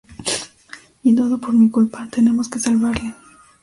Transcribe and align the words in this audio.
Y 1.03 1.13
todo 1.15 1.37
por 1.37 1.53
mi 1.53 1.69
culpa. 1.69 2.07
Tenemos 2.11 2.49
que 2.49 2.57
salvarle. 2.57 3.13